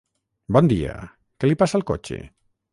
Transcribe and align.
Bon 0.57 0.69
dia, 0.71 0.95
què 1.43 1.53
li 1.53 1.61
passa 1.63 1.81
al 1.81 1.87
cotxe? 1.93 2.21